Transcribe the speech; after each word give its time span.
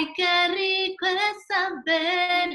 Ay, 0.00 0.08
qué 0.16 0.48
rico 0.48 1.04
es 1.04 1.46
saber 1.46 2.48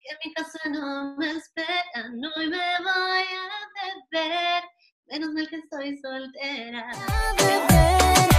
que 0.00 0.16
mi 0.24 0.32
casa 0.32 0.60
no 0.70 1.16
me 1.16 1.28
espera, 1.32 2.08
no 2.12 2.30
me 2.36 2.46
voy 2.46 3.24
a 3.34 4.12
beber. 4.12 4.62
Menos 5.06 5.32
mal 5.32 5.48
que 5.48 5.56
estoy 5.56 5.98
soltera. 5.98 6.86
Menos 7.38 8.33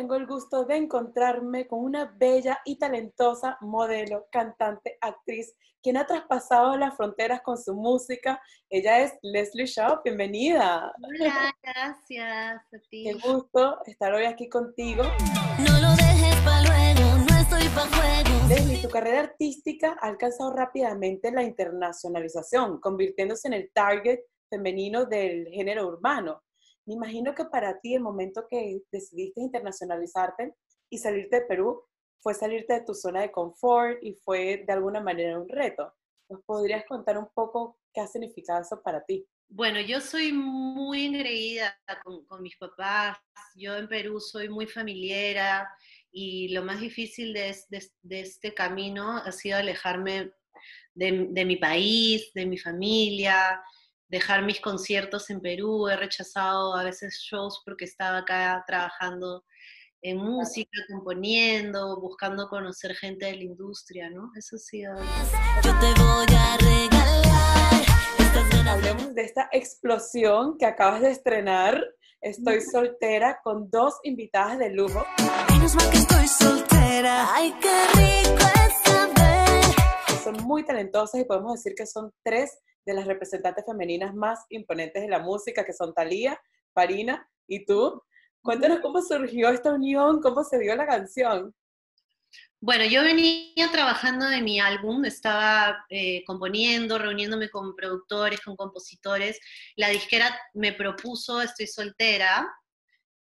tengo 0.00 0.14
el 0.14 0.26
gusto 0.26 0.64
de 0.64 0.76
encontrarme 0.76 1.66
con 1.66 1.80
una 1.80 2.06
bella 2.16 2.58
y 2.64 2.78
talentosa 2.78 3.58
modelo, 3.60 4.28
cantante, 4.32 4.96
actriz, 4.98 5.54
quien 5.82 5.98
ha 5.98 6.06
traspasado 6.06 6.74
las 6.78 6.96
fronteras 6.96 7.42
con 7.42 7.58
su 7.58 7.74
música. 7.74 8.40
Ella 8.70 9.00
es 9.00 9.12
Leslie 9.20 9.66
Shaw, 9.66 10.00
bienvenida. 10.02 10.90
Hola, 11.02 11.54
gracias 11.62 12.62
a 12.62 12.78
ti. 12.88 13.04
Qué 13.04 13.12
gusto 13.12 13.76
estar 13.84 14.14
hoy 14.14 14.24
aquí 14.24 14.48
contigo. 14.48 15.02
No 15.02 15.80
lo 15.82 15.90
dejes 15.90 16.34
pa' 16.46 16.62
luego, 16.62 17.18
no 17.28 17.36
estoy 17.36 17.68
pa' 17.68 17.86
juegos. 17.94 18.48
Leslie, 18.48 18.80
tu 18.80 18.88
carrera 18.88 19.20
artística 19.20 19.98
ha 20.00 20.06
alcanzado 20.06 20.54
rápidamente 20.54 21.30
la 21.30 21.42
internacionalización, 21.42 22.80
convirtiéndose 22.80 23.48
en 23.48 23.52
el 23.54 23.70
target 23.74 24.20
femenino 24.48 25.04
del 25.04 25.46
género 25.48 25.88
urbano. 25.88 26.42
Me 26.90 26.96
imagino 26.96 27.36
que 27.36 27.44
para 27.44 27.78
ti 27.78 27.94
el 27.94 28.02
momento 28.02 28.48
que 28.50 28.80
decidiste 28.90 29.40
internacionalizarte 29.40 30.56
y 30.90 30.98
salirte 30.98 31.36
de 31.42 31.46
Perú 31.46 31.84
fue 32.20 32.34
salirte 32.34 32.72
de 32.72 32.80
tu 32.84 32.94
zona 32.94 33.20
de 33.20 33.30
confort 33.30 34.02
y 34.02 34.14
fue 34.14 34.64
de 34.66 34.72
alguna 34.72 35.00
manera 35.00 35.38
un 35.38 35.48
reto. 35.48 35.94
¿Nos 36.28 36.42
podrías 36.42 36.84
contar 36.86 37.16
un 37.16 37.28
poco 37.32 37.78
qué 37.94 38.00
ha 38.00 38.08
significado 38.08 38.60
eso 38.62 38.82
para 38.82 39.04
ti? 39.04 39.24
Bueno, 39.48 39.80
yo 39.80 40.00
soy 40.00 40.32
muy 40.32 41.04
engreída 41.06 41.78
con, 42.02 42.26
con 42.26 42.42
mis 42.42 42.56
papás. 42.56 43.18
Yo 43.54 43.76
en 43.76 43.86
Perú 43.86 44.18
soy 44.18 44.48
muy 44.48 44.66
familiar 44.66 45.68
y 46.10 46.48
lo 46.48 46.64
más 46.64 46.80
difícil 46.80 47.32
de, 47.32 47.56
de- 47.68 47.86
de 48.02 48.20
este 48.22 48.52
camino 48.52 49.16
ha 49.18 49.30
sido 49.30 49.58
alejarme 49.58 50.32
de, 50.94 51.28
de 51.30 51.44
mi 51.44 51.54
país, 51.54 52.32
de 52.34 52.46
mi 52.46 52.58
familia, 52.58 53.62
dejar 54.10 54.42
mis 54.42 54.60
conciertos 54.60 55.30
en 55.30 55.40
Perú. 55.40 55.88
He 55.88 55.96
rechazado 55.96 56.76
a 56.76 56.84
veces 56.84 57.18
shows 57.22 57.62
porque 57.64 57.84
estaba 57.84 58.18
acá 58.18 58.62
trabajando 58.66 59.44
en 60.02 60.16
música, 60.18 60.78
componiendo, 60.90 62.00
buscando 62.00 62.48
conocer 62.48 62.94
gente 62.94 63.26
de 63.26 63.36
la 63.36 63.44
industria, 63.44 64.10
¿no? 64.10 64.32
Eso 64.36 64.56
ha 64.56 64.58
sido... 64.58 64.96
Yo 65.62 65.78
te 65.78 66.00
voy 66.00 66.26
a 66.36 66.56
regalar 66.56 67.00
Hablemos 68.68 69.14
de 69.16 69.22
esta 69.22 69.48
explosión 69.50 70.56
que 70.56 70.64
acabas 70.64 71.00
de 71.00 71.10
estrenar. 71.10 71.84
Estoy 72.20 72.60
soltera 72.60 73.40
con 73.42 73.68
dos 73.68 73.94
invitadas 74.04 74.58
de 74.58 74.70
lujo. 74.70 75.04
Menos 75.50 75.74
mal 75.74 75.90
que 75.90 75.98
estoy 75.98 76.28
soltera. 76.28 77.34
Ay, 77.34 77.52
qué 77.60 77.84
rico 77.94 78.44
es 78.64 78.92
saber. 78.92 80.22
son 80.22 80.46
muy 80.46 80.64
talentosas 80.64 81.20
y 81.20 81.24
podemos 81.24 81.54
decir 81.54 81.74
que 81.76 81.84
son 81.84 82.12
tres 82.22 82.60
de 82.90 82.96
las 82.96 83.06
representantes 83.06 83.64
femeninas 83.64 84.14
más 84.14 84.44
imponentes 84.50 85.02
de 85.02 85.08
la 85.08 85.20
música, 85.20 85.64
que 85.64 85.72
son 85.72 85.94
Thalía, 85.94 86.40
Farina 86.72 87.28
y 87.46 87.64
tú. 87.64 88.02
Cuéntanos 88.42 88.80
cómo 88.80 89.02
surgió 89.02 89.48
esta 89.50 89.72
unión, 89.72 90.20
cómo 90.20 90.44
se 90.44 90.58
dio 90.58 90.74
la 90.74 90.86
canción. 90.86 91.54
Bueno, 92.62 92.84
yo 92.84 93.02
venía 93.02 93.70
trabajando 93.72 94.26
de 94.28 94.42
mi 94.42 94.60
álbum, 94.60 95.04
estaba 95.04 95.84
eh, 95.88 96.22
componiendo, 96.26 96.98
reuniéndome 96.98 97.48
con 97.48 97.74
productores, 97.74 98.40
con 98.40 98.54
compositores. 98.54 99.40
La 99.76 99.88
disquera 99.88 100.38
me 100.52 100.72
propuso 100.72 101.40
Estoy 101.40 101.66
soltera, 101.66 102.46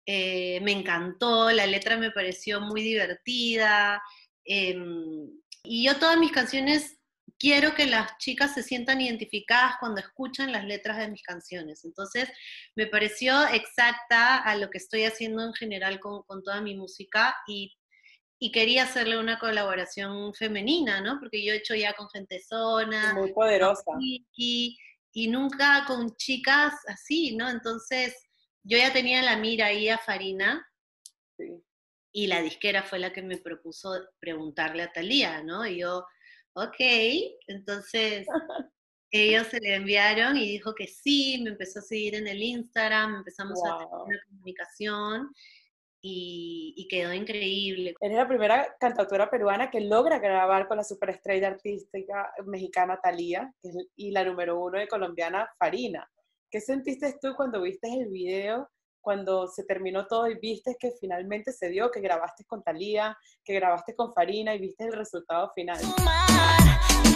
eh, 0.05 0.61
me 0.63 0.73
encantó, 0.73 1.51
la 1.51 1.67
letra 1.67 1.97
me 1.97 2.11
pareció 2.11 2.61
muy 2.61 2.83
divertida. 2.83 4.03
em, 4.45 5.31
y 5.63 5.85
yo 5.85 5.99
todas 5.99 6.19
mis 6.19 6.33
canciones 6.33 7.00
quiero 7.41 7.75
que 7.75 7.87
las 7.87 8.17
chicas 8.19 8.55
se 8.55 8.63
sientan 8.63 9.01
identificadas 9.01 9.75
cuando 9.81 10.01
escuchan 10.01 10.53
las 10.53 10.65
letras 10.65 10.99
de 10.99 11.09
mis 11.09 11.23
canciones. 11.23 11.85
Entonces, 11.85 12.31
me 12.77 12.87
pareció 12.87 13.45
exacta 13.49 14.37
a 14.37 14.55
lo 14.57 14.71
que 14.71 14.79
estoy 14.79 15.05
haciendo 15.05 15.43
en 15.45 15.55
general 15.55 15.99
con, 15.99 16.23
con 16.25 16.43
toda 16.45 16.61
mi 16.61 16.77
música 16.77 17.35
y 17.49 17.73
y 18.43 18.53
quería 18.53 18.85
hacerle 18.85 19.19
una 19.19 19.39
colaboración 19.39 20.33
femenina, 20.33 21.03
¿no? 21.03 21.21
Porque 21.21 21.45
yo 21.45 21.53
he 21.53 21.57
hecho 21.59 21.75
ya 21.75 21.93
con 21.93 22.09
gente 22.09 22.41
zona, 22.41 23.13
Muy 23.13 23.35
poderosa. 23.35 23.83
y, 24.01 24.79
y 25.13 25.29
nunca 25.29 25.85
con 25.87 26.17
chicas 26.17 26.73
así, 26.89 27.37
¿no? 27.37 27.51
Entonces, 27.51 28.17
yo 28.63 28.79
ya 28.79 28.95
tenía 28.95 29.21
la 29.21 29.37
mira 29.37 29.67
ahí 29.67 29.91
a 29.91 29.99
Farina 29.99 30.67
Sí. 31.37 31.63
y 32.15 32.29
la 32.29 32.41
disquera 32.41 32.83
fue 32.83 32.99
la 32.99 33.13
que 33.13 33.21
me 33.21 33.37
propuso 33.37 33.93
preguntarle 34.19 34.85
a 34.85 34.91
Talía, 34.93 35.43
¿no? 35.43 35.67
Y 35.67 35.81
yo, 35.81 36.07
ok, 36.55 36.77
entonces 37.47 38.27
ellos 39.11 39.47
se 39.49 39.61
le 39.61 39.75
enviaron 39.75 40.37
y 40.37 40.49
dijo 40.53 40.75
que 40.75 40.87
sí, 40.87 41.41
me 41.43 41.51
empezó 41.51 41.81
a 41.81 41.83
seguir 41.83 42.15
en 42.15 42.27
el 42.27 42.43
Instagram, 42.43 43.17
empezamos 43.17 43.61
a 43.65 43.79
tener 43.79 43.89
una 43.89 44.21
comunicación 44.29 45.31
y, 46.03 46.75
y 46.77 46.89
quedó 46.89 47.13
increíble. 47.13 47.95
Eres 48.01 48.17
la 48.17 48.29
primera 48.29 48.75
cantautora 48.79 49.31
peruana 49.31 49.71
que 49.71 49.81
logra 49.81 50.19
grabar 50.19 50.69
con 50.69 50.79
la 50.79 50.85
superestrella 50.85 51.49
artística 51.49 52.33
mexicana 52.47 53.01
Thalía 53.03 53.53
y 53.97 54.11
la 54.11 54.25
número 54.25 54.59
uno 54.61 54.79
de 54.79 54.89
colombiana 54.89 55.49
Farina. 55.59 56.09
¿Qué 56.51 56.61
sentiste 56.61 57.17
tú 57.21 57.35
cuando 57.37 57.63
viste 57.63 57.89
el 57.89 58.09
video, 58.09 58.69
cuando 59.01 59.47
se 59.49 59.65
terminó 59.65 60.07
todo 60.07 60.29
y 60.29 60.39
viste 60.39 60.77
que 60.79 60.93
finalmente 61.01 61.53
se 61.53 61.69
dio, 61.69 61.91
que 61.91 62.01
grabaste 62.01 62.45
con 62.45 62.63
Thalía, 62.63 63.17
que 63.45 63.55
grabaste 63.55 63.95
con 63.95 64.13
Farina 64.15 64.55
y 64.55 64.59
viste 64.61 64.85
el 64.85 64.93
resultado 64.93 65.51
final? 65.55 65.79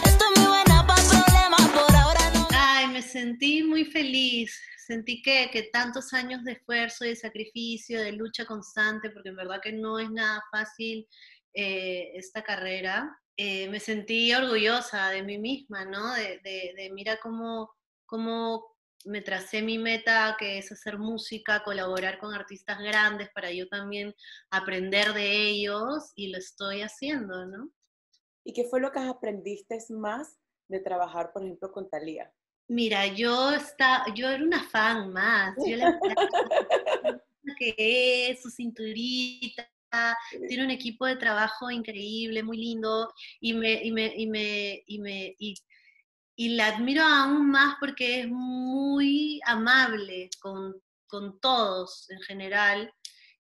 Estoy 0.05 0.27
muy 0.37 0.47
buena 0.47 0.85
pa' 0.87 0.95
problemas, 0.95 1.69
por 1.69 1.95
ahora 1.95 2.31
no. 2.33 2.47
Ay, 2.51 2.87
me 2.87 3.01
sentí 3.01 3.63
muy 3.63 3.85
feliz. 3.85 4.59
Sentí 4.85 5.21
que, 5.23 5.49
que 5.51 5.63
tantos 5.63 6.13
años 6.13 6.43
de 6.43 6.53
esfuerzo 6.53 7.05
y 7.05 7.09
de 7.09 7.15
sacrificio, 7.15 7.99
de 8.01 8.11
lucha 8.11 8.45
constante, 8.45 9.09
porque 9.09 9.29
en 9.29 9.35
verdad 9.35 9.59
que 9.61 9.73
no 9.73 9.97
es 9.99 10.11
nada 10.11 10.43
fácil 10.51 11.07
eh, 11.53 12.11
esta 12.15 12.43
carrera, 12.43 13.17
eh, 13.37 13.67
me 13.69 13.79
sentí 13.79 14.31
orgullosa 14.33 15.09
de 15.09 15.23
mí 15.23 15.37
misma, 15.39 15.85
¿no? 15.85 16.13
De, 16.13 16.39
de- 16.43 16.73
de 16.77 16.89
mira 16.93 17.17
cómo, 17.21 17.73
cómo 18.05 18.74
me 19.05 19.21
tracé 19.21 19.61
mi 19.61 19.77
meta, 19.77 20.35
que 20.37 20.57
es 20.57 20.71
hacer 20.71 20.97
música, 20.97 21.63
colaborar 21.63 22.17
con 22.17 22.33
artistas 22.33 22.79
grandes 22.79 23.29
para 23.33 23.51
yo 23.51 23.67
también 23.67 24.13
aprender 24.49 25.13
de 25.13 25.49
ellos 25.49 26.11
y 26.15 26.31
lo 26.31 26.37
estoy 26.37 26.81
haciendo, 26.81 27.45
¿no? 27.45 27.69
¿Y 28.43 28.53
qué 28.53 28.65
fue 28.65 28.79
lo 28.79 28.91
que 28.91 28.99
aprendiste 28.99 29.77
más 29.89 30.37
de 30.67 30.79
trabajar, 30.79 31.31
por 31.31 31.43
ejemplo, 31.43 31.71
con 31.71 31.89
Thalía? 31.89 32.31
Mira, 32.67 33.05
yo 33.07 33.51
está, 33.51 34.05
yo 34.15 34.27
era 34.27 34.43
una 34.43 34.63
fan 34.63 35.13
más. 35.13 35.55
Yo 35.65 35.77
la 35.77 35.99
que 37.59 38.29
es, 38.29 38.41
su 38.41 38.49
cinturita, 38.49 39.67
tiene 40.47 40.63
un 40.63 40.71
equipo 40.71 41.05
de 41.05 41.15
trabajo 41.15 41.69
increíble, 41.71 42.43
muy 42.43 42.57
lindo, 42.57 43.13
y 43.39 43.53
me, 43.53 43.83
y 43.83 43.91
me, 43.91 44.13
y 44.15 44.27
me, 44.27 44.83
y 44.85 44.99
me, 44.99 45.35
y, 45.37 45.55
y 46.35 46.49
la 46.55 46.67
admiro 46.67 47.03
aún 47.03 47.49
más 47.49 47.75
porque 47.79 48.21
es 48.21 48.27
muy 48.29 49.39
amable 49.45 50.29
con, 50.41 50.75
con 51.07 51.39
todos 51.39 52.09
en 52.09 52.21
general. 52.21 52.91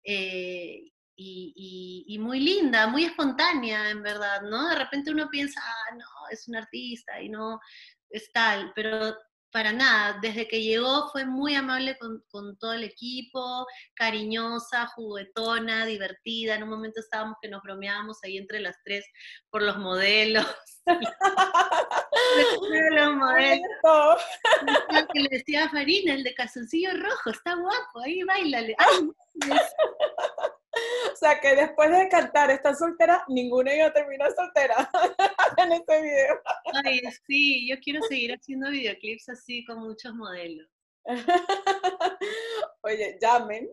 eh, 0.03 0.83
y, 1.21 2.05
y- 2.07 2.17
muy 2.19 2.39
linda, 2.39 2.87
muy 2.87 3.03
espontánea, 3.05 3.89
en 3.89 4.01
verdad, 4.01 4.41
¿no? 4.43 4.69
De 4.69 4.75
repente 4.75 5.11
uno 5.11 5.29
piensa, 5.29 5.61
ah, 5.63 5.95
no, 5.95 6.05
es 6.31 6.47
un 6.47 6.55
artista 6.55 7.21
y 7.21 7.27
no 7.29 7.59
es 8.09 8.31
tal, 8.31 8.71
pero 8.75 9.15
para 9.51 9.71
nada, 9.71 10.19
desde 10.21 10.47
que 10.47 10.61
llegó 10.61 11.09
fue 11.11 11.25
muy 11.25 11.55
amable 11.55 11.97
con, 11.97 12.23
con 12.29 12.57
todo 12.57 12.73
el 12.73 12.83
equipo, 12.83 13.65
cariñosa, 13.95 14.87
juguetona, 14.87 15.85
divertida. 15.85 16.55
En 16.55 16.63
un 16.63 16.69
momento 16.69 16.99
estábamos 16.99 17.37
que 17.41 17.49
nos 17.49 17.61
bromeábamos 17.63 18.19
ahí 18.23 18.37
entre 18.37 18.59
las 18.59 18.75
tres 18.83 19.05
por 19.49 19.61
los 19.61 19.77
modelos. 19.77 20.45
los 22.91 23.15
modelos. 23.15 24.21
Que 25.13 25.19
le 25.21 25.29
decía 25.29 25.65
a 25.65 25.69
Farina, 25.69 26.13
el 26.13 26.23
de 26.23 26.33
calzoncillo 26.33 26.91
rojo, 26.93 27.31
está 27.31 27.55
guapo, 27.55 28.01
ahí 28.03 28.23
bailale. 28.23 28.75
Ay, 28.77 29.09
O 31.13 31.15
sea, 31.19 31.39
que 31.39 31.55
después 31.55 31.91
de 31.91 32.07
cantar 32.07 32.49
esta 32.49 32.73
soltera, 32.73 33.23
ninguna 33.27 33.71
de 33.71 33.77
ellas 33.77 33.93
terminó 33.93 34.25
soltera 34.31 34.89
en 35.57 35.71
este 35.73 36.01
video. 36.01 36.41
ay, 36.85 37.01
sí, 37.27 37.67
yo 37.69 37.75
quiero 37.81 38.01
seguir 38.07 38.33
haciendo 38.33 38.69
videoclips 38.69 39.29
así 39.29 39.65
con 39.65 39.79
muchos 39.79 40.13
modelos. 40.13 40.67
Oye, 42.83 43.17
llamen. 43.21 43.69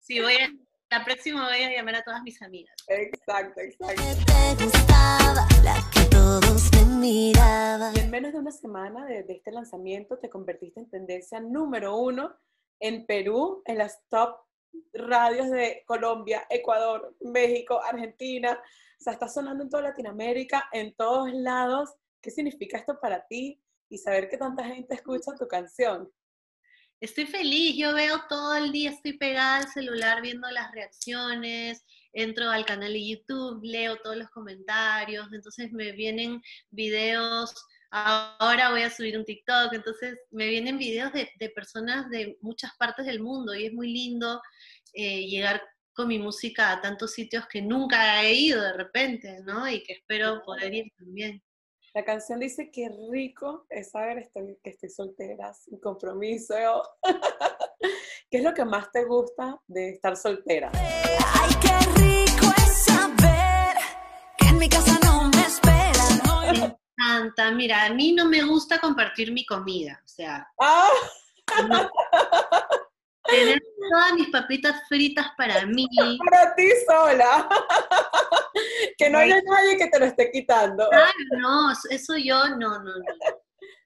Sí, 0.00 0.20
voy 0.20 0.34
a, 0.34 0.50
la 0.90 1.04
próxima 1.04 1.48
voy 1.48 1.62
a 1.62 1.70
llamar 1.70 1.96
a 1.96 2.02
todas 2.02 2.22
mis 2.22 2.42
amigas. 2.42 2.74
Exacto, 2.88 3.60
exacto. 3.60 4.02
Que 4.02 4.56
te 4.56 4.64
gustaba, 4.64 5.46
la 5.62 5.90
que 5.94 6.04
todos 6.10 6.70
me 6.72 6.84
miraban. 6.96 7.96
Y 7.96 8.00
en 8.00 8.10
menos 8.10 8.32
de 8.32 8.38
una 8.40 8.52
semana 8.52 9.06
de, 9.06 9.22
de 9.22 9.32
este 9.34 9.52
lanzamiento 9.52 10.18
te 10.18 10.28
convertiste 10.28 10.80
en 10.80 10.90
tendencia 10.90 11.40
número 11.40 11.96
uno 11.96 12.36
en 12.80 13.06
Perú, 13.06 13.62
en 13.66 13.78
las 13.78 14.02
top 14.08 14.36
radios 14.92 15.50
de 15.50 15.82
Colombia, 15.86 16.46
Ecuador, 16.50 17.16
México, 17.20 17.80
Argentina. 17.82 18.52
O 18.52 19.02
sea, 19.02 19.14
está 19.14 19.28
sonando 19.28 19.64
en 19.64 19.70
toda 19.70 19.84
Latinoamérica, 19.84 20.68
en 20.72 20.94
todos 20.94 21.32
lados. 21.32 21.90
¿Qué 22.20 22.30
significa 22.30 22.78
esto 22.78 22.98
para 23.00 23.26
ti? 23.26 23.60
Y 23.88 23.98
saber 23.98 24.28
que 24.28 24.36
tanta 24.36 24.64
gente 24.64 24.94
escucha 24.94 25.34
tu 25.38 25.48
canción. 25.48 26.10
Estoy 27.00 27.24
feliz, 27.24 27.76
yo 27.78 27.94
veo 27.94 28.26
todo 28.28 28.56
el 28.56 28.72
día, 28.72 28.90
estoy 28.90 29.14
pegada 29.14 29.56
al 29.56 29.68
celular 29.68 30.20
viendo 30.20 30.50
las 30.50 30.70
reacciones, 30.70 31.82
entro 32.12 32.50
al 32.50 32.66
canal 32.66 32.92
de 32.92 33.08
YouTube, 33.08 33.60
leo 33.62 33.96
todos 34.02 34.18
los 34.18 34.28
comentarios, 34.28 35.32
entonces 35.32 35.72
me 35.72 35.92
vienen 35.92 36.42
videos, 36.68 37.54
ahora 37.90 38.70
voy 38.70 38.82
a 38.82 38.90
subir 38.90 39.18
un 39.18 39.24
TikTok, 39.24 39.72
entonces 39.72 40.18
me 40.30 40.46
vienen 40.46 40.78
videos 40.78 41.12
de, 41.12 41.28
personas 41.50 42.08
de 42.10 42.38
muchas 42.40 42.72
partes 42.78 43.06
del 43.06 43.20
mundo 43.20 43.54
y 43.54 43.66
es 43.66 43.72
muy 43.72 43.92
lindo 43.92 44.40
eh, 44.92 45.26
llegar 45.26 45.60
con 45.92 46.08
mi 46.08 46.18
música 46.18 46.72
a 46.72 46.80
tantos 46.80 47.12
sitios 47.12 47.46
que 47.48 47.60
nunca 47.60 48.22
he 48.22 48.32
ido 48.32 48.62
de 48.62 48.72
repente, 48.72 49.40
¿no? 49.44 49.68
Y 49.68 49.82
que 49.82 49.94
espero 49.94 50.42
poder 50.44 50.72
ir 50.72 50.92
también. 50.96 51.42
La 51.92 52.04
canción 52.04 52.38
dice 52.38 52.70
que 52.70 52.88
rico 53.10 53.66
es 53.68 53.90
saber 53.90 54.30
que 54.32 54.70
estoy 54.70 54.90
soltera, 54.90 55.52
sin 55.52 55.80
compromiso. 55.80 56.54
¿Qué 58.30 58.38
es 58.38 58.44
lo 58.44 58.54
que 58.54 58.64
más 58.64 58.92
te 58.92 59.04
gusta 59.04 59.60
de 59.66 59.90
estar 59.90 60.16
soltera? 60.16 60.70
Ay, 60.72 61.50
qué 61.60 62.00
rico 62.00 62.46
es 62.58 62.84
saber 62.84 63.76
que 64.38 64.46
en 64.46 64.58
mi 64.58 64.68
casa 64.68 65.00
no 65.02 65.30
me 65.30 65.42
esperan. 65.42 66.79
Encanta. 67.00 67.50
Mira, 67.52 67.84
a 67.84 67.90
mí 67.90 68.12
no 68.12 68.26
me 68.26 68.42
gusta 68.42 68.78
compartir 68.78 69.32
mi 69.32 69.46
comida. 69.46 70.00
O 70.04 70.08
sea, 70.08 70.46
¡Ah! 70.60 70.90
tener 73.24 73.62
todas 73.90 74.12
mis 74.14 74.28
papitas 74.28 74.82
fritas 74.88 75.26
para 75.36 75.64
mí. 75.66 75.86
Para 76.18 76.54
ti 76.54 76.68
sola. 76.86 77.48
que 78.98 79.08
no 79.08 79.18
haya 79.18 79.40
nadie 79.42 79.76
que 79.76 79.88
te 79.88 79.98
lo 79.98 80.06
esté 80.06 80.30
quitando. 80.30 80.88
Claro, 80.90 81.12
no, 81.38 81.72
eso 81.90 82.16
yo 82.16 82.48
no, 82.50 82.78
no, 82.82 82.98
no. 82.98 83.04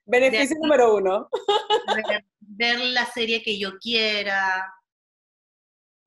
Beneficio 0.05 0.57
número 0.61 0.95
uno. 0.95 1.29
Ver, 1.95 2.25
ver 2.39 2.79
la 2.79 3.05
serie 3.05 3.41
que 3.41 3.57
yo 3.57 3.77
quiera. 3.79 4.71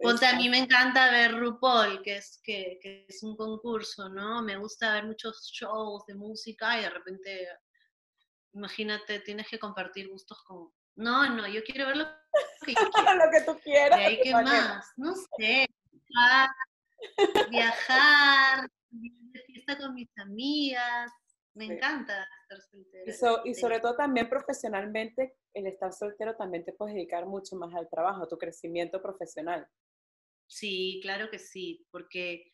Ponte, 0.01 0.27
a 0.27 0.37
mí 0.37 0.49
me 0.49 0.59
encanta 0.59 1.11
ver 1.11 1.37
RuPaul, 1.39 2.03
que 2.03 2.17
es, 2.19 2.41
que, 2.43 2.79
que 2.81 3.05
es 3.09 3.23
un 3.23 3.37
concurso, 3.37 4.09
¿no? 4.09 4.43
Me 4.43 4.57
gusta 4.57 4.93
ver 4.93 5.05
muchos 5.05 5.51
shows 5.53 6.05
de 6.07 6.15
música 6.15 6.79
y 6.79 6.83
de 6.83 6.91
repente, 6.91 7.49
imagínate, 8.53 9.21
tienes 9.21 9.49
que 9.49 9.59
compartir 9.59 10.09
gustos 10.09 10.43
con... 10.45 10.71
No, 10.97 11.29
no, 11.35 11.47
yo 11.49 11.63
quiero 11.65 11.87
ver 11.87 11.97
lo 11.97 12.05
que 12.65 12.75
yo 12.75 12.81
quiero. 12.93 13.15
lo 13.15 13.31
que 13.31 13.41
tú 13.45 13.59
quieras. 13.63 13.99
¿De 13.99 14.07
ahí 14.07 14.21
qué 14.23 14.33
más? 14.33 14.87
No 14.97 15.15
sé. 15.39 15.67
Viajar, 16.09 16.51
viajar, 17.51 18.69
ir 18.93 19.13
de 19.33 19.41
fiesta 19.45 19.79
con 19.79 19.95
mis 19.95 20.09
amigas. 20.19 21.13
Me 21.55 21.67
Sí. 21.67 21.73
encanta 21.73 22.27
estar 22.43 22.61
soltera. 22.71 23.05
Y, 23.07 23.13
so- 23.13 23.43
y 23.45 23.55
sobre 23.55 23.81
todo 23.81 23.97
también 23.97 24.29
profesionalmente, 24.29 25.37
el 25.55 25.67
estar 25.67 25.93
soltero 25.93 26.37
también 26.37 26.65
te 26.65 26.73
puedes 26.73 26.95
dedicar 26.95 27.27
mucho 27.27 27.57
más 27.57 27.75
al 27.75 27.89
trabajo, 27.89 28.23
a 28.25 28.29
tu 28.29 28.39
crecimiento 28.39 29.03
profesional. 29.03 29.69
Sí, 30.49 30.99
claro 31.03 31.31
que 31.31 31.39
sí, 31.39 31.87
porque 31.91 32.51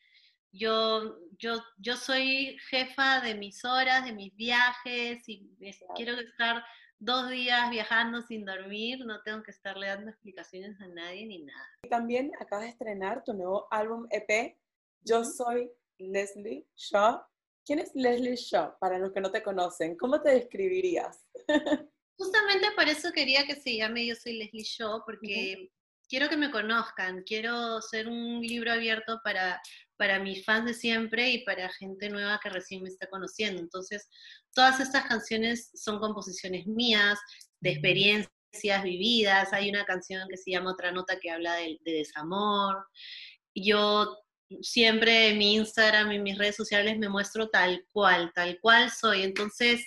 yo, 0.51 1.17
yo, 1.37 1.61
yo 1.77 1.95
soy 1.97 2.57
jefa 2.69 3.21
de 3.21 3.35
mis 3.35 3.65
horas, 3.65 4.05
de 4.05 4.13
mis 4.13 4.35
viajes, 4.35 5.23
y 5.27 5.49
Claro. 5.57 5.93
quiero 5.95 6.19
estar 6.19 6.63
dos 6.99 7.29
días 7.29 7.69
viajando 7.71 8.21
sin 8.21 8.45
dormir, 8.45 8.99
no 9.05 9.21
tengo 9.23 9.43
que 9.43 9.51
estarle 9.51 9.87
dando 9.87 10.09
explicaciones 10.11 10.79
a 10.79 10.87
nadie 10.87 11.25
ni 11.25 11.43
nada. 11.43 11.67
Y 11.83 11.89
también 11.89 12.31
acabas 12.39 12.65
de 12.65 12.71
estrenar 12.71 13.23
tu 13.23 13.33
nuevo 13.33 13.67
álbum 13.71 14.07
EP, 14.11 14.57
Yo 15.01 15.23
soy 15.23 15.69
Leslie 15.97 16.65
Shaw. 16.75 17.21
¿Quién 17.65 17.79
es 17.79 17.91
Leslie 17.95 18.35
Shaw? 18.35 18.77
Para 18.79 18.97
los 18.99 19.11
que 19.11 19.21
no 19.21 19.31
te 19.31 19.43
conocen, 19.43 19.95
¿cómo 19.97 20.21
te 20.21 20.31
describirías? 20.31 21.25
Justamente 22.17 22.71
por 22.75 22.87
eso 22.87 23.11
quería 23.11 23.45
que 23.45 23.55
se 23.55 23.75
llame 23.75 24.05
Yo 24.05 24.15
soy 24.15 24.37
Leslie 24.37 24.63
Shaw, 24.63 25.03
porque 25.05 25.69
quiero 26.09 26.29
que 26.29 26.37
me 26.37 26.51
conozcan, 26.51 27.23
quiero 27.23 27.81
ser 27.81 28.07
un 28.07 28.41
libro 28.41 28.71
abierto 28.71 29.19
para, 29.23 29.61
para 29.97 30.19
mis 30.19 30.43
fans 30.45 30.65
de 30.65 30.73
siempre 30.73 31.31
y 31.31 31.43
para 31.45 31.69
gente 31.69 32.09
nueva 32.09 32.39
que 32.41 32.49
recién 32.49 32.83
me 32.83 32.89
está 32.89 33.07
conociendo. 33.07 33.61
Entonces, 33.61 34.07
todas 34.53 34.79
estas 34.79 35.05
canciones 35.05 35.71
son 35.73 35.99
composiciones 35.99 36.67
mías, 36.67 37.19
de 37.59 37.71
experiencias 37.71 38.83
vividas. 38.83 39.53
Hay 39.53 39.69
una 39.69 39.85
canción 39.85 40.27
que 40.29 40.37
se 40.37 40.51
llama 40.51 40.71
Otra 40.71 40.91
Nota 40.91 41.19
que 41.19 41.31
habla 41.31 41.55
de, 41.55 41.79
de 41.83 41.91
desamor. 41.91 42.85
Yo 43.53 44.17
siempre 44.61 45.29
en 45.29 45.37
mi 45.37 45.55
Instagram 45.55 46.11
y 46.11 46.15
en 46.15 46.23
mis 46.23 46.37
redes 46.37 46.55
sociales 46.55 46.97
me 46.97 47.09
muestro 47.09 47.49
tal 47.49 47.85
cual, 47.91 48.31
tal 48.33 48.59
cual 48.61 48.91
soy. 48.91 49.23
Entonces, 49.23 49.85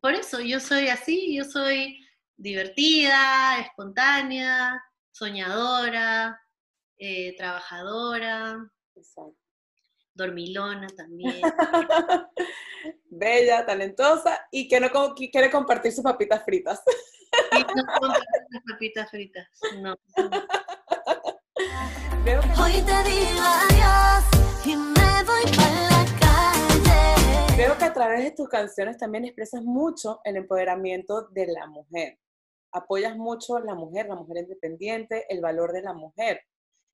por 0.00 0.14
eso 0.14 0.40
yo 0.40 0.60
soy 0.60 0.88
así, 0.88 1.36
yo 1.36 1.44
soy 1.44 2.03
divertida, 2.36 3.60
espontánea, 3.60 4.82
soñadora, 5.12 6.40
eh, 6.98 7.34
trabajadora, 7.36 8.56
Exacto. 8.94 9.36
dormilona 10.14 10.88
también. 10.88 11.40
Bella, 13.10 13.64
talentosa 13.64 14.46
y 14.50 14.68
que 14.68 14.80
no 14.80 15.14
que 15.14 15.30
quiere 15.30 15.50
compartir 15.50 15.92
sus 15.92 16.04
papitas 16.04 16.44
fritas. 16.44 16.82
Y 17.52 17.58
no 17.58 17.84
compro 18.00 18.22
las 18.50 18.62
papitas 18.70 19.10
fritas, 19.10 19.48
no. 19.78 19.96
Hoy 22.62 22.72
te 22.72 23.10
digo 23.10 23.44
adiós 23.44 24.24
y 24.64 24.76
me 24.76 25.24
voy 25.24 25.44
para 25.56 25.80
la 25.90 26.04
calle. 26.18 27.56
veo 27.56 27.76
que 27.76 27.84
a 27.84 27.92
través 27.92 28.24
de 28.24 28.30
tus 28.30 28.48
canciones 28.48 28.96
también 28.96 29.24
expresas 29.24 29.62
mucho 29.62 30.20
el 30.24 30.36
empoderamiento 30.36 31.28
de 31.28 31.46
la 31.48 31.66
mujer. 31.66 32.18
Apoyas 32.74 33.16
mucho 33.16 33.58
la 33.60 33.74
mujer, 33.74 34.06
la 34.06 34.16
mujer 34.16 34.42
independiente, 34.42 35.24
el 35.28 35.40
valor 35.40 35.72
de 35.72 35.82
la 35.82 35.94
mujer. 35.94 36.42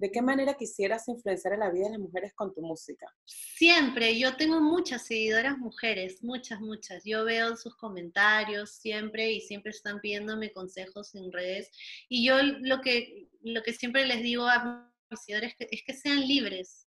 ¿De 0.01 0.11
qué 0.11 0.23
manera 0.23 0.55
quisieras 0.55 1.07
influenciar 1.09 1.53
en 1.53 1.61
la 1.61 1.71
vida 1.71 1.85
de 1.85 1.91
las 1.91 2.01
mujeres 2.01 2.33
con 2.35 2.55
tu 2.55 2.63
música? 2.63 3.07
Siempre, 3.27 4.19
yo 4.19 4.35
tengo 4.35 4.59
muchas 4.59 5.05
seguidoras 5.07 5.59
mujeres, 5.59 6.23
muchas, 6.23 6.59
muchas. 6.61 7.03
Yo 7.05 7.27
veo 7.27 7.55
sus 7.55 7.77
comentarios 7.77 8.71
siempre 8.71 9.31
y 9.31 9.43
siempre 9.43 9.73
están 9.73 10.01
pidiéndome 10.01 10.55
consejos 10.55 11.15
en 11.15 11.31
redes. 11.31 11.71
Y 12.09 12.25
yo 12.25 12.43
lo 12.43 12.81
que, 12.81 13.29
lo 13.43 13.63
que 13.63 13.75
siempre 13.75 14.07
les 14.07 14.23
digo 14.23 14.47
a 14.47 14.91
mis 15.11 15.21
seguidores 15.21 15.51
es 15.51 15.57
que, 15.59 15.69
es 15.71 15.83
que 15.87 15.93
sean 15.93 16.27
libres. 16.27 16.87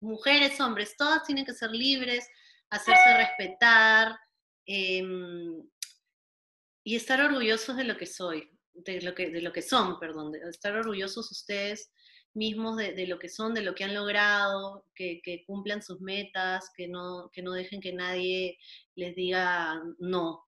Mujeres, 0.00 0.60
hombres, 0.60 0.96
todas 0.96 1.22
tienen 1.22 1.44
que 1.44 1.54
ser 1.54 1.70
libres, 1.70 2.26
hacerse 2.68 3.16
respetar 3.16 4.18
em, 4.66 5.62
y 6.90 6.96
estar 6.96 7.20
orgullosos 7.20 7.76
de 7.76 7.84
lo 7.84 7.96
que 7.96 8.06
soy, 8.06 8.50
de 8.74 9.00
lo 9.00 9.14
que, 9.14 9.30
de 9.30 9.40
lo 9.42 9.52
que 9.52 9.62
son, 9.62 10.00
perdón, 10.00 10.32
de 10.32 10.40
estar 10.50 10.74
orgullosos 10.74 11.30
ustedes 11.30 11.92
mismos 12.34 12.76
de, 12.76 12.94
de 12.94 13.06
lo 13.06 13.16
que 13.20 13.28
son, 13.28 13.54
de 13.54 13.60
lo 13.62 13.76
que 13.76 13.84
han 13.84 13.94
logrado, 13.94 14.84
que, 14.96 15.20
que 15.22 15.44
cumplan 15.46 15.82
sus 15.82 16.00
metas, 16.00 16.68
que 16.76 16.88
no, 16.88 17.30
que 17.32 17.42
no 17.42 17.52
dejen 17.52 17.80
que 17.80 17.92
nadie 17.92 18.58
les 18.96 19.14
diga 19.14 19.80
no, 20.00 20.44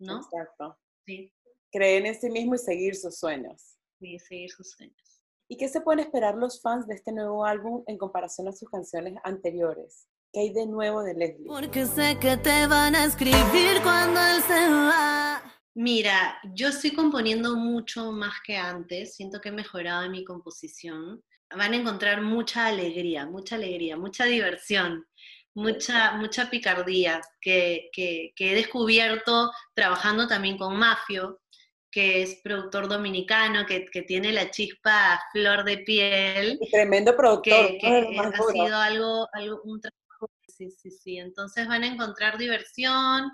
¿no? 0.00 0.16
Exacto. 0.16 0.76
Sí, 1.06 1.32
Creer 1.70 2.04
en 2.06 2.20
sí 2.20 2.30
mismo 2.30 2.56
y 2.56 2.58
seguir 2.58 2.96
sus 2.96 3.16
sueños. 3.20 3.76
y 4.00 4.18
seguir 4.18 4.50
sus 4.50 4.72
sueños. 4.72 5.22
¿Y 5.48 5.56
qué 5.56 5.68
se 5.68 5.80
pueden 5.82 6.00
esperar 6.00 6.34
los 6.34 6.60
fans 6.60 6.88
de 6.88 6.96
este 6.96 7.12
nuevo 7.12 7.44
álbum 7.44 7.84
en 7.86 7.96
comparación 7.96 8.48
a 8.48 8.52
sus 8.52 8.68
canciones 8.68 9.14
anteriores? 9.22 10.08
¿Qué 10.32 10.40
hay 10.40 10.52
de 10.52 10.66
nuevo 10.66 11.04
de 11.04 11.14
Leslie? 11.14 11.46
Porque 11.46 11.86
sé 11.86 12.18
que 12.20 12.36
te 12.38 12.66
van 12.66 12.96
a 12.96 13.04
escribir 13.04 13.80
cuando 13.84 14.18
él 14.20 14.42
se 14.42 14.68
va. 14.68 15.52
Mira, 15.78 16.38
yo 16.54 16.68
estoy 16.68 16.92
componiendo 16.92 17.54
mucho 17.54 18.10
más 18.10 18.32
que 18.42 18.56
antes, 18.56 19.14
siento 19.14 19.42
que 19.42 19.50
he 19.50 19.52
mejorado 19.52 20.04
en 20.04 20.12
mi 20.12 20.24
composición. 20.24 21.22
Van 21.54 21.74
a 21.74 21.76
encontrar 21.76 22.22
mucha 22.22 22.66
alegría, 22.66 23.26
mucha 23.26 23.56
alegría, 23.56 23.94
mucha 23.98 24.24
diversión, 24.24 25.06
mucha, 25.54 26.12
mucha 26.12 26.48
picardía 26.48 27.20
que, 27.42 27.90
que- 27.92 28.32
que 28.34 28.52
he 28.52 28.54
descubierto 28.54 29.52
trabajando 29.74 30.26
también 30.26 30.56
con 30.56 30.76
Mafio, 30.78 31.42
que 31.90 32.22
es 32.22 32.40
productor 32.42 32.88
dominicano, 32.88 33.66
que, 33.66 33.84
que 33.92 34.00
tiene 34.00 34.32
la 34.32 34.50
chispa 34.50 35.22
flor 35.30 35.62
de 35.64 35.76
piel 35.78 36.58
Y 36.58 36.70
tremendo 36.70 37.14
productor. 37.14 37.68
que, 37.78 38.18
ha 38.18 38.52
sido 38.52 38.76
algo, 38.78 39.28
algo, 39.34 39.60
un 39.64 39.78
trabajo, 39.82 40.30
sí, 40.48 40.70
sí, 40.70 40.90
sí. 40.90 41.18
Entonces 41.18 41.68
van 41.68 41.82
a 41.82 41.86
encontrar 41.88 42.38
diversión. 42.38 43.30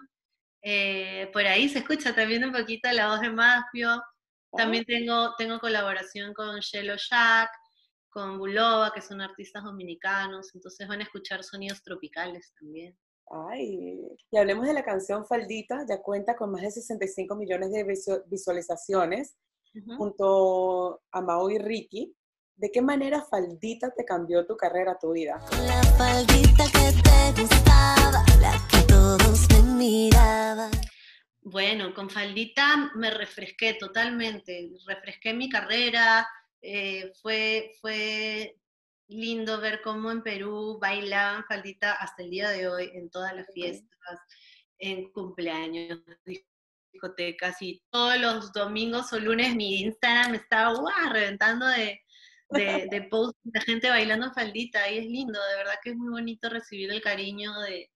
Eh, 0.62 1.28
por 1.32 1.44
ahí 1.46 1.68
se 1.68 1.80
escucha 1.80 2.14
también 2.14 2.44
un 2.44 2.52
poquito 2.52 2.90
la 2.92 3.08
voz 3.08 3.20
de 3.20 3.30
Mafio. 3.30 4.02
También 4.54 4.84
tengo, 4.84 5.34
tengo 5.36 5.58
colaboración 5.60 6.34
con 6.34 6.60
Shelo 6.60 6.94
Jack, 6.96 7.50
con 8.10 8.38
Bulova, 8.38 8.92
que 8.94 9.00
son 9.00 9.20
artistas 9.22 9.64
dominicanos. 9.64 10.54
Entonces 10.54 10.86
van 10.86 11.00
a 11.00 11.04
escuchar 11.04 11.42
sonidos 11.42 11.82
tropicales 11.82 12.52
también. 12.60 12.96
Ay, 13.50 13.98
y 14.30 14.36
hablemos 14.36 14.66
de 14.66 14.74
la 14.74 14.84
canción 14.84 15.24
Faldita, 15.26 15.86
ya 15.88 16.02
cuenta 16.02 16.36
con 16.36 16.50
más 16.52 16.60
de 16.62 16.70
65 16.70 17.34
millones 17.34 17.70
de 17.72 17.84
visu- 17.86 18.22
visualizaciones. 18.26 19.36
Junto 19.96 21.00
a 21.12 21.20
Mao 21.22 21.48
y 21.48 21.56
Ricky. 21.58 22.14
¿De 22.56 22.70
qué 22.70 22.82
manera 22.82 23.22
Faldita 23.24 23.90
te 23.90 24.04
cambió 24.04 24.44
tu 24.46 24.54
carrera, 24.54 24.98
tu 25.00 25.12
vida? 25.12 25.38
Con 25.48 25.66
la 25.66 25.82
faldita 25.96 26.64
que 26.66 26.92
te 27.02 27.40
gustaba, 27.40 28.22
la 28.42 28.52
que 28.70 28.82
todos 28.86 29.46
Bueno, 31.40 31.92
con 31.92 32.08
faldita 32.08 32.92
me 32.94 33.10
refresqué 33.10 33.74
totalmente, 33.74 34.70
refresqué 34.86 35.34
mi 35.34 35.48
carrera, 35.48 36.28
eh, 36.60 37.12
fue, 37.20 37.72
fue 37.80 38.56
lindo 39.08 39.60
ver 39.60 39.80
cómo 39.82 40.12
en 40.12 40.22
Perú 40.22 40.78
bailaban 40.80 41.44
faldita 41.44 41.94
hasta 41.94 42.22
el 42.22 42.30
día 42.30 42.50
de 42.50 42.68
hoy 42.68 42.90
en 42.94 43.10
todas 43.10 43.34
las 43.34 43.46
fiestas, 43.52 44.20
en 44.78 45.10
cumpleaños, 45.10 46.00
discotecas 46.92 47.60
y 47.60 47.82
todos 47.90 48.18
los 48.20 48.52
domingos 48.52 49.12
o 49.12 49.18
lunes 49.18 49.56
mi 49.56 49.80
Instagram 49.80 50.36
estaba 50.36 50.78
¡guau! 50.78 51.12
reventando 51.12 51.66
de, 51.66 52.00
de, 52.50 52.86
de 52.88 53.02
posts 53.10 53.40
de 53.42 53.60
gente 53.62 53.88
bailando 53.88 54.32
faldita 54.32 54.88
y 54.88 54.98
es 54.98 55.06
lindo, 55.06 55.40
de 55.44 55.56
verdad 55.56 55.74
que 55.82 55.90
es 55.90 55.96
muy 55.96 56.10
bonito 56.10 56.48
recibir 56.48 56.92
el 56.92 57.02
cariño 57.02 57.52
de, 57.62 57.90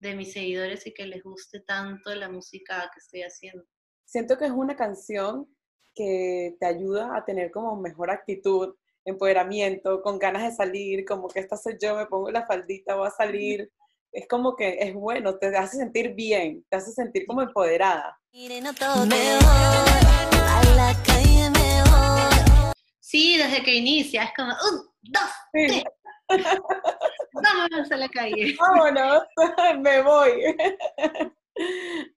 de 0.00 0.14
mis 0.14 0.32
seguidores 0.32 0.86
y 0.86 0.94
que 0.94 1.06
les 1.06 1.22
guste 1.22 1.60
tanto 1.60 2.14
la 2.14 2.28
música 2.28 2.90
que 2.92 3.00
estoy 3.00 3.22
haciendo. 3.22 3.64
Siento 4.04 4.38
que 4.38 4.46
es 4.46 4.50
una 4.50 4.76
canción 4.76 5.46
que 5.94 6.56
te 6.60 6.66
ayuda 6.66 7.16
a 7.16 7.24
tener 7.24 7.50
como 7.50 7.76
mejor 7.76 8.10
actitud, 8.10 8.74
empoderamiento, 9.04 10.00
con 10.02 10.18
ganas 10.18 10.44
de 10.44 10.52
salir, 10.52 11.04
como 11.04 11.28
que 11.28 11.40
esta 11.40 11.56
soy 11.56 11.76
yo, 11.80 11.96
me 11.96 12.06
pongo 12.06 12.30
la 12.30 12.46
faldita, 12.46 12.94
voy 12.96 13.08
a 13.08 13.10
salir. 13.10 13.70
Es 14.10 14.26
como 14.26 14.56
que 14.56 14.78
es 14.80 14.94
bueno, 14.94 15.36
te 15.36 15.48
hace 15.54 15.76
sentir 15.76 16.14
bien, 16.14 16.64
te 16.70 16.78
hace 16.78 16.92
sentir 16.92 17.26
como 17.26 17.42
empoderada. 17.42 18.18
Sí, 23.00 23.36
desde 23.36 23.62
que 23.62 23.74
inicia, 23.74 24.24
es 24.24 24.30
como, 24.34 24.48
un, 24.48 24.88
dos, 25.02 25.30
Sí, 25.52 25.84
vámonos 27.32 27.90
a 27.92 27.96
la 27.96 28.08
calle. 28.08 28.56
vámonos, 28.58 29.22
me 29.80 30.02
voy. 30.02 30.56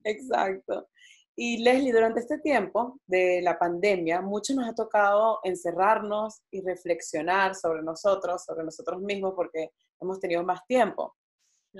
Exacto. 0.03 0.89
Y 1.35 1.63
Leslie, 1.63 1.91
durante 1.93 2.19
este 2.19 2.37
tiempo 2.39 2.99
de 3.07 3.41
la 3.41 3.57
pandemia, 3.57 4.21
mucho 4.21 4.53
nos 4.53 4.67
ha 4.67 4.75
tocado 4.75 5.39
encerrarnos 5.43 6.41
y 6.51 6.61
reflexionar 6.61 7.55
sobre 7.55 7.81
nosotros, 7.81 8.43
sobre 8.43 8.63
nosotros 8.63 9.01
mismos, 9.01 9.33
porque 9.35 9.69
hemos 9.99 10.19
tenido 10.19 10.43
más 10.43 10.65
tiempo. 10.67 11.15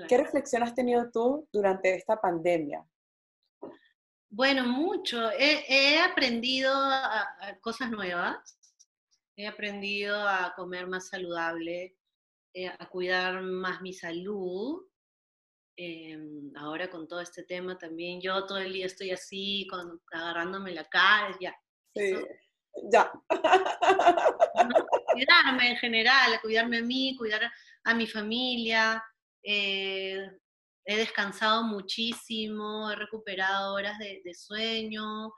¿Qué 0.08 0.16
reflexión 0.16 0.62
has 0.62 0.74
tenido 0.74 1.10
tú 1.10 1.46
durante 1.52 1.94
esta 1.94 2.18
pandemia? 2.18 2.82
Bueno, 4.30 4.64
mucho. 4.64 5.30
He, 5.32 5.62
he 5.68 6.00
aprendido 6.00 6.72
a- 6.74 7.20
a 7.40 7.58
cosas 7.60 7.90
nuevas. 7.90 8.58
He 9.36 9.46
aprendido 9.46 10.16
a 10.26 10.54
comer 10.56 10.86
más 10.86 11.08
saludable, 11.08 11.94
eh, 12.54 12.68
a 12.68 12.88
cuidar 12.88 13.42
más 13.42 13.80
mi 13.80 13.92
salud. 13.92 14.86
Em, 15.76 16.52
ahora 16.56 16.90
con 16.90 17.08
todo 17.08 17.20
este 17.20 17.44
tema 17.44 17.78
también, 17.78 18.20
yo 18.20 18.44
todo 18.46 18.58
el 18.58 18.72
día 18.72 18.86
estoy 18.86 19.10
así, 19.10 19.66
con, 19.70 20.00
agarrándome 20.12 20.72
la 20.72 20.84
cara, 20.84 21.36
ya. 21.40 21.54
Sí, 21.94 22.12
Eso, 22.12 22.26
ya. 22.90 23.10
¿no? 23.10 23.26
Cuidarme 25.12 25.70
en 25.70 25.76
general, 25.76 26.40
cuidarme 26.40 26.78
a 26.78 26.82
mí, 26.82 27.16
cuidar 27.16 27.50
a 27.84 27.94
mi 27.94 28.06
familia. 28.06 29.02
eh, 29.42 30.26
he 30.84 30.96
descansado 30.96 31.62
muchísimo, 31.62 32.90
he 32.90 32.96
recuperado 32.96 33.74
horas 33.74 33.98
de, 33.98 34.20
de 34.24 34.34
sueño. 34.34 35.32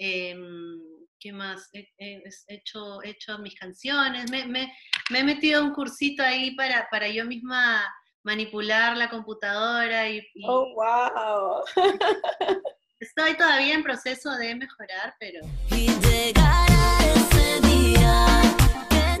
Em, 0.00 0.80
¿Qué 1.22 1.34
más? 1.34 1.68
He, 1.74 1.86
he- 1.98 2.22
he 2.48 2.54
hecho, 2.54 3.02
he 3.02 3.10
hecho 3.10 3.38
mis 3.40 3.54
canciones. 3.54 4.30
Me, 4.30 4.46
me- 4.46 4.72
me 5.10 5.18
he 5.18 5.24
metido 5.24 5.60
a 5.60 5.64
un 5.64 5.74
cursito 5.74 6.22
ahí 6.22 6.56
para, 6.56 6.88
para 6.90 7.08
yo 7.08 7.26
misma 7.26 7.84
manipular 8.22 8.96
la 8.96 9.10
computadora 9.10 10.08
y, 10.08 10.18
y 10.34 10.44
Oh, 10.48 10.72
wow. 10.74 11.62
estoy 13.00 13.36
todavía 13.36 13.74
en 13.74 13.82
proceso 13.82 14.30
de 14.38 14.54
mejorar, 14.54 15.14
pero 15.20 15.40
Y 15.70 15.88
llegará 15.88 16.98
ese 17.14 17.60
día 17.68 18.24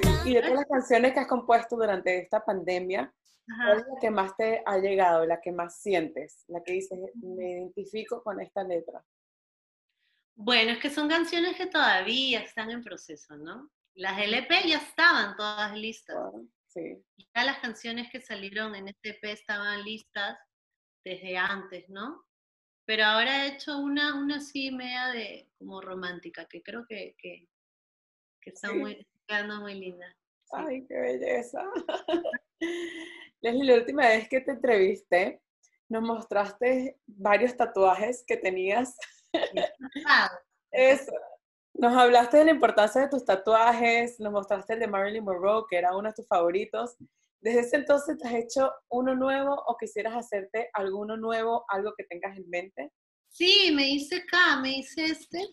que 0.00 0.30
Y 0.30 0.34
de 0.34 0.40
todas 0.40 0.56
las 0.56 0.66
canciones 0.66 1.12
que 1.12 1.20
has 1.20 1.26
compuesto 1.28 1.76
durante 1.76 2.18
esta 2.18 2.42
pandemia, 2.42 3.12
ajá. 3.50 3.64
¿cuál 3.66 3.78
es 3.80 3.86
la 3.94 4.00
que 4.00 4.10
más 4.10 4.34
te 4.38 4.62
ha 4.64 4.78
llegado, 4.78 5.26
la 5.26 5.38
que 5.40 5.52
más 5.52 5.80
sientes? 5.82 6.44
La 6.48 6.62
que 6.62 6.72
dices, 6.72 6.98
me 7.16 7.50
identifico 7.52 8.22
con 8.22 8.40
esta 8.40 8.64
letra. 8.64 9.04
Bueno, 10.42 10.72
es 10.72 10.78
que 10.78 10.88
son 10.88 11.06
canciones 11.08 11.54
que 11.56 11.66
todavía 11.66 12.40
están 12.40 12.70
en 12.70 12.82
proceso, 12.82 13.36
¿no? 13.36 13.70
Las 13.94 14.18
LP 14.22 14.66
ya 14.66 14.78
estaban 14.78 15.36
todas 15.36 15.76
listas. 15.76 16.16
Sí. 16.66 16.96
Ya 17.34 17.44
las 17.44 17.58
canciones 17.58 18.10
que 18.10 18.20
salieron 18.22 18.74
en 18.74 18.88
este 18.88 19.10
EP 19.10 19.24
estaban 19.32 19.84
listas 19.84 20.38
desde 21.04 21.36
antes, 21.36 21.88
¿no? 21.90 22.24
Pero 22.86 23.04
ahora 23.04 23.44
he 23.44 23.48
hecho 23.54 23.78
una, 23.78 24.14
una 24.18 24.36
así 24.36 24.70
media 24.70 25.08
de 25.08 25.50
como 25.58 25.82
romántica, 25.82 26.46
que 26.46 26.62
creo 26.62 26.86
que, 26.88 27.14
que, 27.18 27.46
que 28.40 28.50
está 28.50 28.68
Sí. 28.68 28.76
muy, 28.78 29.06
quedando 29.26 29.60
muy 29.60 29.74
linda. 29.74 30.06
sí. 30.44 30.52
Ay, 30.56 30.86
qué 30.86 30.94
belleza. 30.98 31.62
Leslie, 33.42 33.64
la 33.64 33.74
última 33.74 34.08
vez 34.08 34.28
que 34.28 34.40
te 34.40 34.52
entrevisté, 34.52 35.42
nos 35.88 36.02
mostraste 36.02 36.98
varios 37.06 37.56
tatuajes 37.56 38.24
que 38.26 38.36
tenías. 38.38 38.96
Eso. 40.72 41.12
Nos 41.74 41.96
hablaste 41.96 42.38
de 42.38 42.44
la 42.46 42.50
importancia 42.50 43.00
de 43.00 43.08
tus 43.08 43.24
tatuajes, 43.24 44.18
nos 44.20 44.32
mostraste 44.32 44.74
el 44.74 44.80
de 44.80 44.86
Marilyn 44.86 45.24
Monroe, 45.24 45.64
que 45.68 45.76
era 45.76 45.96
uno 45.96 46.08
de 46.08 46.14
tus 46.14 46.26
favoritos. 46.26 46.96
¿Desde 47.40 47.60
ese 47.60 47.76
entonces 47.76 48.18
te 48.18 48.28
has 48.28 48.34
hecho 48.34 48.70
uno 48.90 49.14
nuevo 49.14 49.54
o 49.54 49.76
quisieras 49.76 50.14
hacerte 50.14 50.68
alguno 50.74 51.16
nuevo, 51.16 51.64
algo 51.68 51.94
que 51.96 52.04
tengas 52.04 52.36
en 52.36 52.48
mente? 52.50 52.92
Sí, 53.30 53.70
me 53.74 53.88
hice 53.88 54.16
acá, 54.16 54.60
me 54.60 54.78
hice 54.78 55.04
este. 55.06 55.46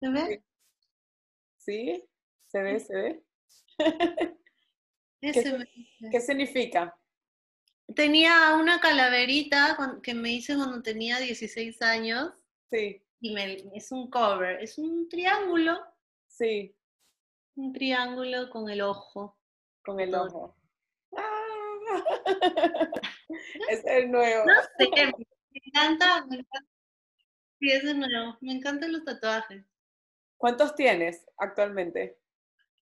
¿Se 0.00 0.08
ve? 0.08 0.44
¿Sí? 1.56 2.04
¿Se 2.48 2.62
ve? 2.62 2.80
¿Se 2.80 2.94
ve? 2.94 3.24
Hice. 5.22 5.56
¿Qué 6.10 6.20
significa? 6.20 6.94
Tenía 7.94 8.56
una 8.56 8.80
calaverita 8.80 9.78
que 10.02 10.14
me 10.14 10.32
hice 10.32 10.56
cuando 10.56 10.82
tenía 10.82 11.18
16 11.18 11.80
años 11.80 12.32
Sí, 12.72 13.02
y 13.22 13.32
me, 13.32 13.56
es 13.74 13.92
un 13.92 14.10
cover, 14.10 14.60
es 14.60 14.76
un 14.78 15.08
triángulo, 15.08 15.78
sí, 16.26 16.76
un 17.54 17.72
triángulo 17.72 18.50
con 18.50 18.68
el 18.68 18.82
ojo. 18.82 19.38
con 19.84 20.00
el 20.00 20.10
Todo. 20.10 20.26
ojo. 20.26 20.56
Ah. 21.16 22.02
es 23.68 23.84
el 23.86 24.10
nuevo. 24.10 24.44
No 24.44 24.54
sé, 24.76 24.90
me 25.50 25.60
encanta, 25.66 26.26
me 26.26 26.36
encanta. 26.36 26.68
Sí, 27.60 27.70
ese 27.70 27.94
nuevo, 27.94 28.36
me 28.40 28.54
encantan 28.54 28.92
los 28.92 29.04
tatuajes. 29.04 29.64
¿Cuántos 30.36 30.74
tienes 30.74 31.24
actualmente? 31.36 32.18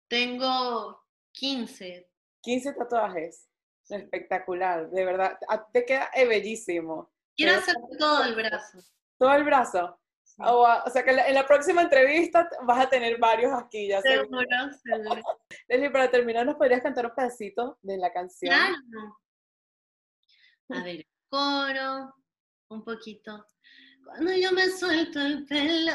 Tengo 0.09 1.02
15. 1.33 2.11
15 2.43 2.73
tatuajes. 2.75 3.49
Espectacular, 3.88 4.90
de 4.90 5.05
verdad. 5.05 5.38
Ah, 5.49 5.66
Te 5.73 5.87
queda 5.87 6.11
bellísimo. 6.28 7.11
Quiero 7.35 7.55
hacer 7.55 7.76
todo 7.99 8.25
el 8.25 8.35
brazo. 8.35 8.78
Todo 9.16 9.33
el 9.33 9.45
brazo. 9.45 9.99
O, 10.38 10.66
a- 10.66 10.83
o 10.85 10.90
sea 10.90 11.02
que 11.02 11.11
en 11.11 11.16
la, 11.16 11.28
en 11.28 11.35
la 11.35 11.47
próxima 11.47 11.83
entrevista 11.83 12.49
vas 12.64 12.85
a 12.85 12.88
tener 12.90 13.19
varios 13.19 13.52
aquí, 13.52 13.88
ya 13.88 14.02
sé. 14.02 14.16
Seguro, 14.19 14.47
seguro. 14.83 15.23
Leslie, 15.69 15.90
para 15.90 16.11
terminar, 16.11 16.45
¿nos 16.45 16.57
podrías 16.57 16.83
cantar 16.83 17.07
un 17.07 17.14
pedacito 17.14 17.78
de 17.83 17.97
la 17.97 18.12
canción? 18.12 18.55
Claro. 18.55 19.19
A 20.71 20.83
ver, 20.85 21.07
coro, 21.28 22.14
un 22.71 22.85
poquito. 22.85 23.47
Cuando 24.05 24.33
yo 24.35 24.52
me 24.52 24.69
suelto 24.69 25.21
el 25.21 25.47
pelo, 25.47 25.93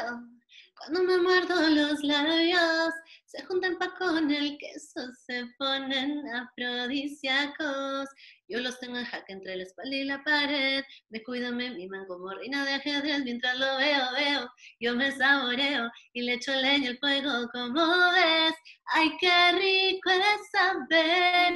cuando 0.82 1.04
me 1.04 1.16
muerdo 1.18 1.54
los 1.70 2.02
labios, 2.02 2.92
se 3.26 3.44
juntan 3.44 3.78
pa' 3.78 3.94
con 3.98 4.30
el 4.30 4.58
queso, 4.58 5.00
se 5.26 5.44
ponen 5.56 6.24
afrodisíacos. 6.34 8.08
Yo 8.48 8.58
los 8.58 8.80
tengo 8.80 8.98
en 8.98 9.04
jaque 9.04 9.32
entre 9.32 9.56
la 9.56 9.62
espalda 9.62 9.94
y 9.94 10.04
la 10.04 10.24
pared, 10.24 10.82
me 11.10 11.22
cuido, 11.22 11.52
me 11.52 11.70
miman 11.70 12.06
como 12.06 12.30
reina 12.30 12.64
de 12.64 12.72
ajedrez, 12.74 13.22
mientras 13.22 13.56
lo 13.58 13.76
veo, 13.76 14.12
veo, 14.12 14.50
yo 14.80 14.96
me 14.96 15.12
saboreo 15.12 15.88
y 16.14 16.22
le 16.22 16.34
echo 16.34 16.52
leña 16.52 16.90
al 16.90 16.98
fuego 16.98 17.48
como 17.52 17.86
ves. 18.12 18.54
Ay, 18.86 19.12
qué 19.20 19.52
rico 19.52 20.10
es 20.10 20.50
saber 20.50 21.54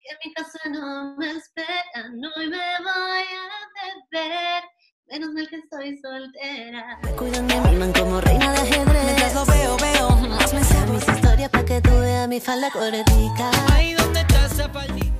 que 0.00 0.16
mi 0.24 0.32
casa 0.32 0.58
no 0.70 1.16
me 1.18 1.30
espera, 1.30 2.08
no 2.14 2.30
me 2.38 2.46
voy 2.48 3.22
a 3.22 3.48
beber, 4.10 4.64
menos 5.12 5.34
mal 5.34 5.46
que 5.46 5.56
estoy 5.56 5.98
soltera. 5.98 6.98
Me 7.02 7.10
cuidan, 7.12 7.44
me 7.44 7.60
miman 7.60 7.92
como 7.92 8.18
reina 8.22 8.50
de 8.52 8.58
ajedrez. 8.60 9.04
Mientras 9.04 9.34
lo 9.34 9.44
veo, 9.44 9.76
veo, 9.76 10.10
más 10.28 10.54
me 10.54 10.64
sé 10.64 10.86
mis 10.86 11.06
historias 11.06 11.50
para 11.50 11.64
que 11.66 11.82
tú 11.82 11.90
veas 12.00 12.26
mi 12.28 12.40
falda 12.40 12.70
cortica. 12.70 13.50
Ahí 13.74 13.92
donde 13.92 14.20
está 14.20 14.46
esa 14.46 14.70
faldita. 14.70 15.11